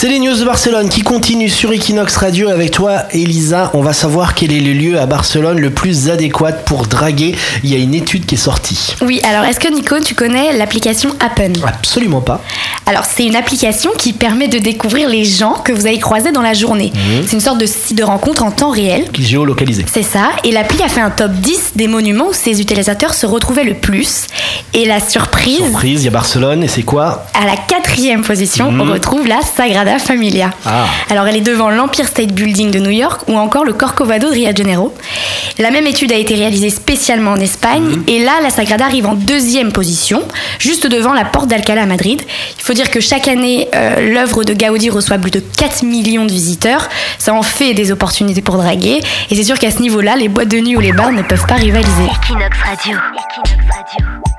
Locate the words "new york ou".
32.78-33.36